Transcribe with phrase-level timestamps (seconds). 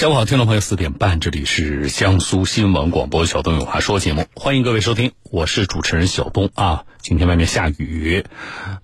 [0.00, 6.84] 下午好，听众朋友，四点半，这里是江苏新闻广播小东有话说节目，欢迎各位收听，我是主持人小东啊。
[7.02, 8.24] 今天外面下雨，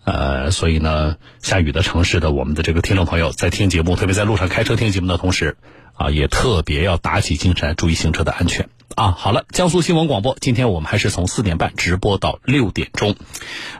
[0.04, 5.56] 呃，所以呢，下雨的城市的我们的这个听众朋友在听节目，特别在路上开车听节目的同时
[5.94, 9.12] 啊，也特别要打起精神，注意行车的安全啊。
[9.12, 13.16] 好了，江苏新闻广播，今天我们还是从四点半直播到六点钟，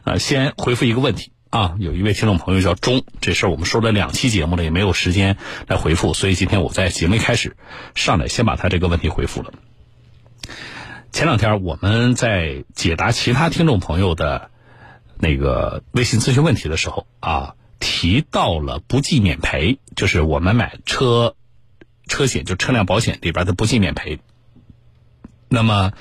[0.05, 1.33] 呃，先回复一个问题。
[1.57, 7.57] 啊，有一位听众朋友叫钟，这事儿我们说了两期节目了，也没有时间来回复，所以今天我在节目一开始
[7.95, 9.55] 上来先把他这个问题回复了。
[11.13, 14.51] 前两天我们在解答其他听众朋友的
[15.17, 21.37] 那个微信咨询问题的时候啊，提到了不计免赔，就是我们买车
[22.07, 24.19] 车险，就车辆保险里边的不计免赔。
[25.49, 25.93] 那么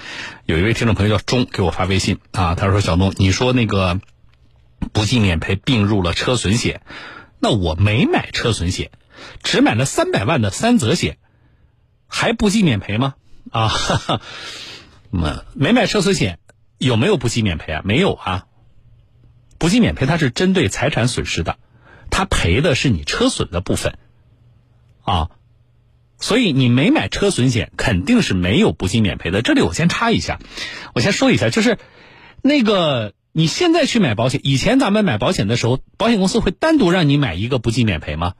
[0.46, 4.02] 有一位听众朋友叫钟，给我发微信啊，他说：“小东，你说那个。”
[4.94, 6.82] 不计免赔并入了车损险，
[7.40, 8.92] 那我没买车损险，
[9.44, 11.18] 只买了三百万的三责险，
[12.08, 13.16] 还不计免赔吗？
[13.52, 13.72] 啊，
[15.12, 16.40] 没没买车损险，
[16.78, 17.82] 有没有不计免赔啊？
[17.84, 18.46] 没有啊，
[19.58, 21.58] 不计免赔它是针对财产损失的，
[22.10, 23.98] 它赔的是你车损的部分，
[25.04, 25.30] 啊，
[26.20, 29.42] 所以你没买车损险，肯定是没有不计免赔的。
[29.42, 30.40] 这里我先插一下，
[30.94, 31.78] 我先说一下，就是
[32.42, 33.14] 那个。
[33.38, 38.36] 你现在去买保险，以前咱们买保险的时候，保险公司会单独让你买一个不计免赔吗？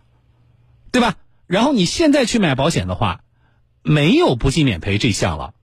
[0.94, 1.16] 对吧？
[1.48, 3.20] 然后你现在去买保险的话，
[3.84, 5.54] 没有不计免赔这项了。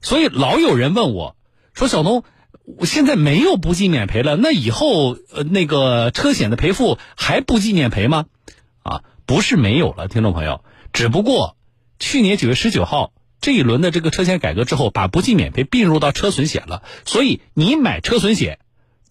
[0.00, 1.34] 所以老有人问我，
[1.74, 2.22] 说小东，
[2.78, 8.26] 我现在没有不计免赔了，那以后呃那个车险的赔付还不计免赔吗？
[8.84, 11.56] 啊，不是没有了，听众朋友，只不过
[11.98, 13.10] 去年九月十九号。
[13.40, 18.58] 这一轮的这个车险改革之后，把不计免赔并入到车损险了，所以你买车损险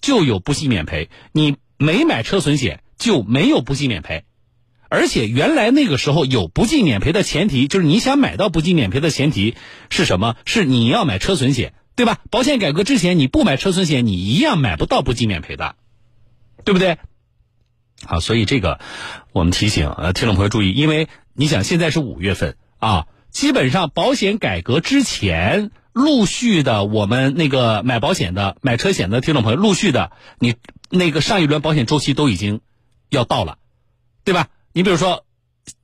[0.02, 4.26] 就有不计免赔，你没买车损险就没有不计免赔。
[4.90, 9.56] 而且原来那个时候有不计免赔的前提，就是你想买到不计免赔的前提
[9.90, 10.36] 是什么？
[10.46, 12.20] 是你要买车损险，对吧？
[12.30, 15.76] 保险改革之前你不买车损险，你一样买不到不计免赔的，
[16.64, 16.98] 对不对？
[18.06, 18.80] 好，所以这个
[19.32, 23.08] 我们提醒呃听众朋友注意，因为你想现在是五月份啊。
[23.36, 30.56] 基本上，保险改革之前，陆续的，我们那个买保险的、买车险的听众朋友，陆续的，你
[30.90, 32.62] 那个上一轮保险周期都已经
[33.10, 33.58] 要到了，
[34.24, 34.48] 对吧？
[34.72, 35.26] 你比如说，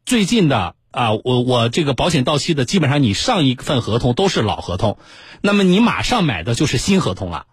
[0.05, 4.97] 最近的啊，我我这个保险到期的，基本上你上一份合同都是老合同，
[5.41, 7.47] 那么你马上买的就是新合同了，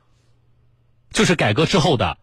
[1.12, 2.18] 就是改革之后的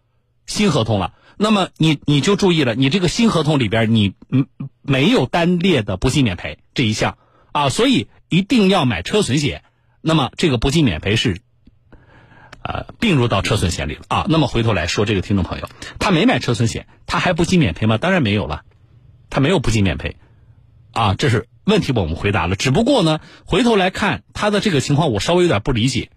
[0.46, 1.14] 新合同了。
[1.36, 4.14] 那么你你就注意了，你这个新合同里边，你
[4.82, 7.18] 没有单列的不计免赔这一项。
[7.56, 9.64] 啊，所以一定要买车损险，
[10.02, 11.40] 那么这个不计免赔是，
[12.62, 14.26] 呃，并入到车损险里了啊。
[14.28, 17.98] 那么回头来说，这个听众朋友，他没买车损险，他还不计免赔吗？
[17.98, 18.66] 当然没有了，
[19.30, 20.18] 他没有不计免赔，
[20.92, 22.58] 啊，这是问题，我们回答了。
[22.58, 26.10] 只不过呢，回头来看他的这个情况，我稍微有点不理解，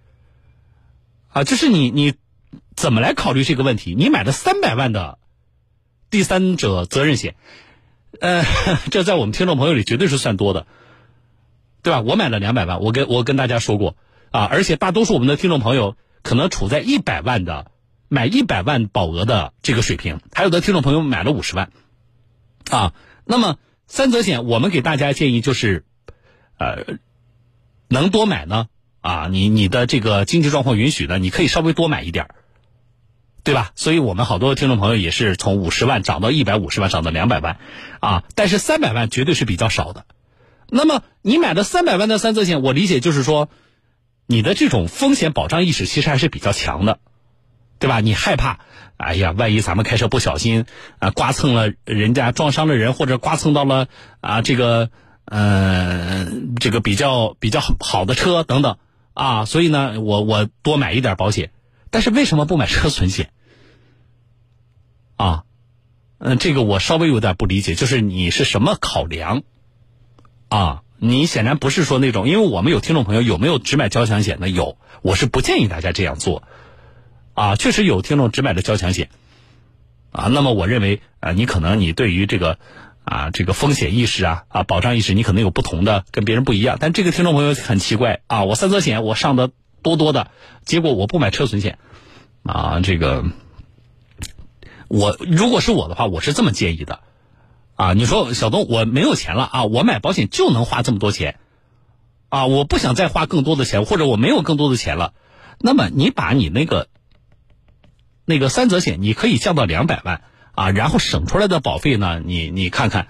[1.29, 2.15] 啊，就是你你
[2.75, 3.95] 怎么来考虑这个问题？
[3.97, 5.21] 你买了三百万的
[6.11, 7.37] 第三者责任险，
[8.21, 8.43] 呃，
[8.91, 10.67] 这在我们听众朋友里绝对是算多的。
[11.83, 12.01] 对吧？
[12.01, 13.97] 我买了两百万，我跟我跟大家说过
[14.31, 17.71] 啊，而且大多数我们的听众朋友可能处在一百万的
[18.09, 21.71] 买一百万保额的这个水平，还有的听众朋友买了五十万，
[22.71, 22.93] 啊，
[23.25, 25.85] 那么三责险我们给大家建议就是，
[26.59, 26.85] 呃，
[27.89, 28.67] 能多买呢
[29.01, 32.29] 啊，你你的这个经济状况允许的，你可以稍微多买一点
[33.45, 33.71] 对吧？
[33.77, 37.59] 所以我们好多听众朋友也是从五十万涨到一百五十万，涨到两百万，
[38.01, 40.05] 啊，但是三百万绝对是比较少的。
[40.71, 43.49] 那么你买的三百万的三责险，我理解就是说，
[44.27, 47.01] 你的这种风险保障意识其实还是比较强的，
[47.79, 48.01] 对吧？
[48.01, 48.61] 你害怕，
[48.97, 50.67] 哎呀，万一咱们开车不小心
[50.99, 53.89] 啊，刮蹭了人家，撞伤了人，或者刮蹭到了
[54.21, 54.91] 啊这个
[55.25, 58.77] 嗯这个比较比较好的车等等
[59.15, 61.51] 啊，所以呢，我我多买一点保险。
[61.91, 63.31] 但是为什么不买车损险？
[65.17, 65.45] 啊，
[66.19, 69.43] 嗯，这个我稍微有点不理解，就是你是什么考量？
[70.49, 74.49] 啊，你显然不是说那种，因为我们有听众朋友有没有只买交强险的？
[74.49, 76.43] 有，我是不建议大家这样做。
[77.35, 79.11] 啊，确实有听众只买的交强险。
[80.11, 82.59] 啊，那么我认为，啊，你可能你对于这个，
[83.05, 86.79] 啊，这个风险意识啊，啊，保障意识，你可能有不同的，跟别人不一样。
[86.81, 89.51] 但这个听众朋友很奇怪啊，我三责险我上的
[89.83, 90.31] 多多的，
[90.65, 91.79] 结果我不买车损险。
[92.43, 93.25] 啊，这个，
[94.89, 97.01] 我如果是我的话，我是这么建议的。
[97.79, 101.39] 啊，你说小东，我没有钱了啊，我买保险就能花这么多钱，
[102.29, 105.15] 啊，我不想再花更多的钱，或者我没有更多的钱了，
[105.61, 106.89] 那么你把你那个
[108.25, 110.23] 那个三责险，你可以降到两百万
[110.57, 113.07] 啊，然后省出来的保费呢，你你看看，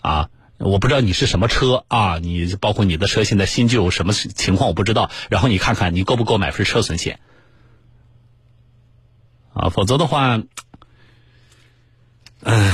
[0.00, 7.20] 啊，我不知道你是什么车啊，你包括你的车现在新旧什么情况我不知道，然后你看看你够不够买份车损险。
[9.54, 10.42] 啊，否则的话，
[12.42, 12.72] 嗯，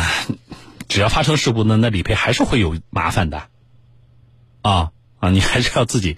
[0.94, 3.49] 只要发生事故呢，那理赔还是会有麻烦的
[4.62, 6.17] 啊啊，你还是要自己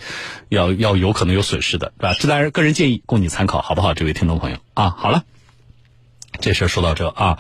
[0.51, 2.15] 要要有可能有损失的，对吧？
[2.21, 3.95] 这当然个人建议，供你参考，好不好？
[3.95, 5.25] 这位听众朋友啊，好了，
[6.43, 7.39] 这事儿说到这啊。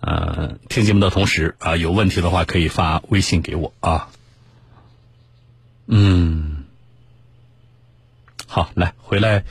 [0.00, 4.08] 呃，听节目的同时啊，有问题的话可以发微信给我啊。
[5.86, 6.64] 嗯，
[8.46, 9.44] 好，来回来。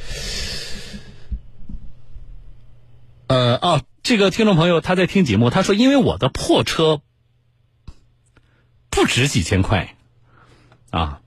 [3.28, 7.02] 呃，啊，这个听众朋友他在听节目，他说因为我的破车
[8.92, 9.96] 不值几千块
[10.92, 11.22] 啊。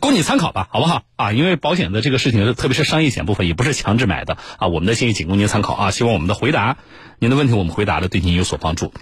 [0.00, 1.32] 供你参考吧，好不好啊？
[1.32, 4.68] 因为保险的这个事情，特别是商业险部分，也不是强制买的啊。
[4.68, 5.90] 我们的建议仅供您参考啊。
[5.90, 6.78] 希望我们的回答，
[7.18, 8.94] 您的问题我们回答的对您有所帮助。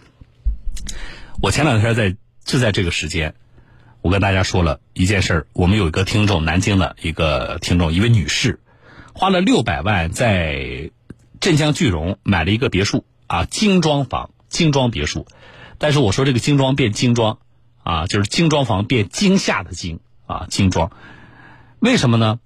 [1.41, 3.37] 我前两天在就在这个时间，
[4.01, 5.47] 我跟大家说了一件事儿。
[5.53, 8.59] 我们有一个听众，南京的一个听众，一位女士，
[9.15, 10.91] 花了六百万在
[11.43, 15.27] 镇江句容买了一个别墅啊，精装房、精装别墅。
[15.77, 17.37] 但是我说这个精装变精装。
[17.85, 20.93] 啊，就是精装房变惊吓的惊啊，精装，
[21.81, 22.39] 为什么呢？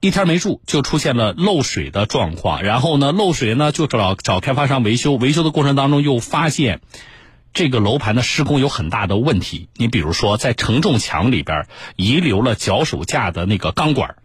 [0.00, 6.80] 一天没住就出现了漏水的状况，然后呢，漏水呢就找找开发商维修，维修的过程当中又发现
[7.52, 9.68] 这个楼盘的施工有很大的问题。
[9.74, 14.16] 你比如说，在承重墙里边遗留了脚手架的那个钢管，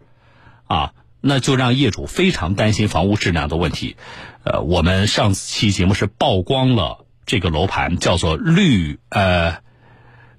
[0.64, 3.96] 啊，那就让业主非常担心房屋质量的问题。
[4.44, 9.62] 呃，我们上期节目是曝光了这个楼盘，叫做绿呃。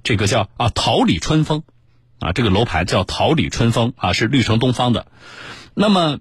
[0.05, 1.63] 这个叫啊桃李春风，
[2.19, 5.07] 啊这个楼盘叫桃李春风啊是绿城东方的，
[5.73, 6.19] 那么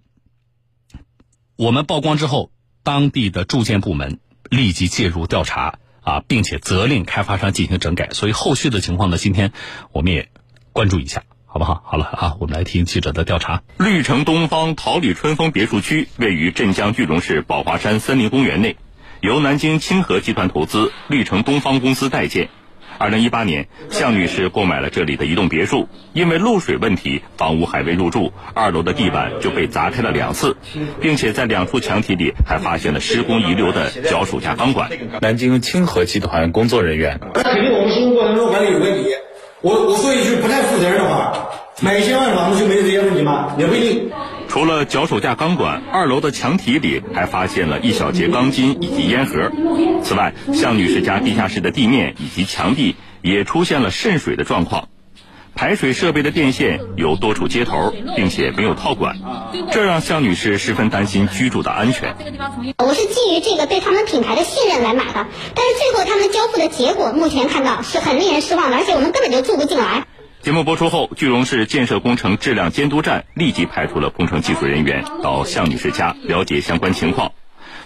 [1.56, 2.52] 我们曝光之后，
[2.84, 8.10] 当地的住建部门立即介入调查啊，并且责令开发商进行整改。
[8.10, 9.52] 所以后续的情况呢，今天
[9.90, 10.28] 我们也
[10.70, 11.82] 关注一下，好不好？
[11.84, 13.60] 好了啊，我们来听记者的调查。
[13.76, 18.76] 绿城东方桃李春风别墅区位于镇江句容市宝华山森林公园内，
[19.20, 22.48] 由南京清河集团投资，绿城东方公司代建。
[22.96, 30.56] 二零一八年，向女士购买了这里的一栋别墅，因为漏水问题，房屋还未入住，二楼的地板就被砸开了两次，
[31.02, 34.90] 并且在两处墙体里还发现了施工遗留的脚手架钢管。
[35.20, 39.10] 南京清河集团工作人员，那肯定我们施工过程中管理有问题。
[39.62, 41.50] 我我说一句不太负责任的话，
[41.82, 43.54] 买一千万的房子就没有这些问题吗？
[43.56, 44.10] 也不一定。
[44.48, 49.52] 除了脚手架钢管，二楼的墙体里还发现了一小节钢筋以及烟盒。
[50.02, 54.88] 此外，向女士家地下室的地面以及墙壁也出现了渗水的状况，
[55.54, 59.16] 排水设备的电线有多处接头，并且没有套管，
[59.70, 62.16] 这让向女士十分担心居住的安全。
[62.78, 70.04] 我是基于这个对他们品牌的信任来买的，但是最后他们交付的结果，目前看到是很令人失望的，而且我们根本就住不进来。
[70.40, 77.32] 节目播出后，句容市建设工程质量监督站立即派出了工程技术人员到向女士家了解相关情况。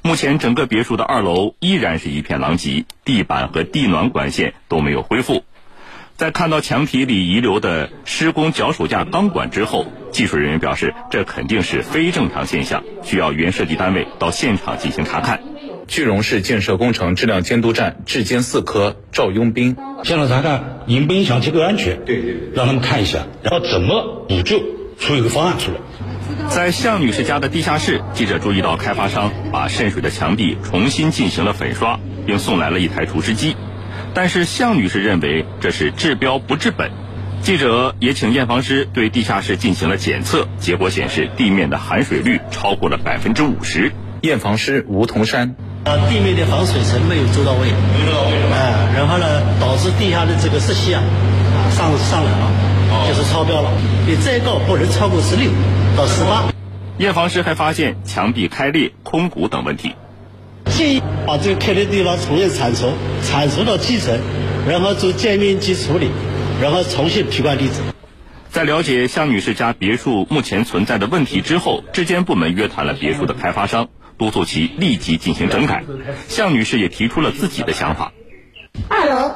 [0.03, 5.43] 目前，整个别墅的二楼依然是一片狼藉，地板和地暖管线都没有恢复。
[6.17, 15.43] 在看到墙体里遗留的施工脚手架钢管之后，技术人员表示，这肯定是非正常现象，需要原设计单位到现场进行查看。
[15.87, 22.03] 句容市建设工程质量监督站质监四科赵拥兵，现场查看影不影响结构安全？
[22.07, 24.63] 对对，让他们看一下，然后怎么补救，
[24.99, 25.77] 出一个方案出来。
[26.49, 33.55] 在向女士家的地下室，记者注意到开发商把渗水的墙壁重新进行了粉刷，并送来了一台除湿机。
[34.17, 36.91] 但是向女士认为这是治标不治本。
[37.43, 43.93] 记者也请验房师对地下室进行了检测，结果显示地面的含水率超过了百分之五十。
[44.23, 45.55] 验房师吴桐山。
[45.85, 49.27] 呃，地面的防水层没有做到位，没做到位，哎，然后呢，
[49.61, 51.03] 导致地下的这个湿气啊，
[51.55, 53.71] 啊上上来了，就是超标了。
[54.07, 55.51] 你再高不能超过十六
[55.95, 56.45] 到十八。
[56.97, 59.95] 验房师还发现墙壁开裂、空鼓等问题，
[60.77, 62.93] 建议把这个开裂地方重新铲除，
[63.23, 64.21] 铲除到基层，
[64.69, 66.11] 然后做建面积处理，
[66.61, 67.81] 然后重新批灌地质。
[68.51, 73.89] 在了解向女士家别墅目前存在的问题之后，质监部门约谈了别墅的开发商。
[74.19, 75.83] 督促其立即进行整改。
[76.29, 78.13] 向女士也提出了自己的想法。
[78.89, 79.35] 二楼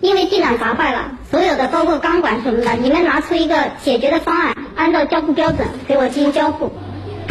[0.00, 6.72] 因为地暖砸坏了，所有的包括钢管什么的，你们拿出一个解决的方案，按照交付标准给我进行交付。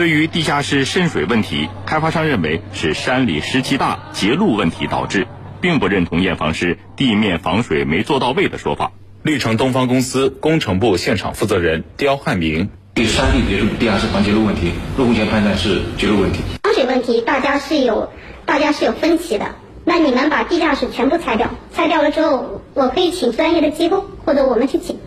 [0.01, 5.27] 对于地下室渗水问题，开发商认为是山里湿气大、结露问题导致，
[5.62, 8.93] 并不认同验房师地面防水没做到位的说法。
[9.22, 12.72] 绿城东方公司工程部现场负责人刁汉明。
[12.96, 16.39] 对山地别墅地下室防结露问题，入户前判断是结露问题。
[16.63, 18.12] 防水问题，大家是有
[18.48, 19.53] 大家是有分歧的。
[19.86, 24.98] 那你们把地下室全部拆掉，拆掉了之后，我可以请专业的机构，或者我们去请，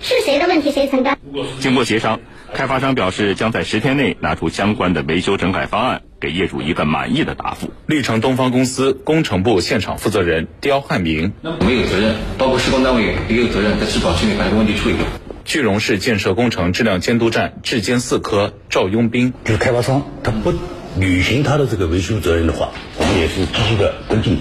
[0.00, 1.16] 是谁的问题谁承担。
[1.60, 2.18] 经过协商，
[2.52, 7.72] 开发商表示将在十天内拿出相关的维修整改方案，给业主一个满意的答复。
[7.86, 15.04] 绿城东方公司工程部现场负责人刁汉明，那我们有责任，包括施工单位也有责任，在质保期内把这个问题处理掉。
[15.44, 20.52] 句容市建设工程质量监督站质监四科赵拥兵，就是开发商他不
[20.96, 24.38] 履行他的这个维修责任的话，我们也是积极的跟进，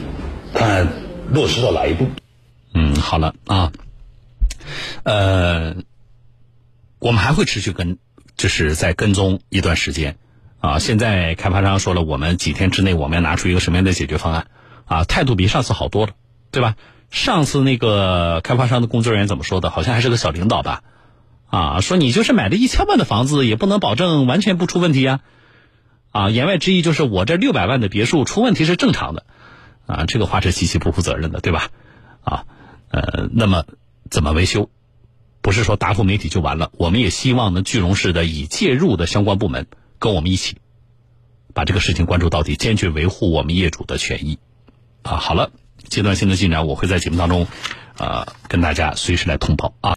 [0.53, 0.87] 看
[1.31, 2.07] 落实到哪一步。
[2.73, 3.71] 嗯，好了啊，
[5.03, 5.75] 呃，
[6.99, 7.97] 我们还会持续跟，
[8.35, 10.17] 就是在跟踪一段时间
[10.59, 10.79] 啊。
[10.79, 14.47] 现在开发商说了，我们几天之内我们要拿出一个什么样的解决方案
[14.85, 15.03] 啊？
[15.05, 16.13] 态度比上次好多了，
[16.51, 16.75] 对吧？
[17.09, 19.69] 上次那个开发商的工作人员怎么说的？
[19.69, 20.83] 好像还是个小领导吧？
[21.47, 25.21] 啊，说你就是买了一千万的房子，也不能保证完全不出问题呀。
[26.11, 29.25] 啊，言外之意就是我这六百万的别墅出问题是正常的。
[29.87, 31.69] 啊，这个话是极其不负责任的，对吧？
[32.23, 32.43] 啊，
[32.89, 33.63] 呃，那么
[34.11, 34.69] 怎么维修？
[35.41, 36.71] 不是说答复媒体就完了。
[36.73, 39.67] 我们也希望呢，句容市的已介入的相关部门
[39.97, 40.57] 跟我们一起，
[41.53, 44.37] 把这个事情关注到底，坚决维护我们业主的权益。
[45.01, 45.51] 啊，好了，
[45.87, 47.47] 阶段性的进展我会在节目当中，
[47.97, 49.87] 呃，跟大家随时来通报啊。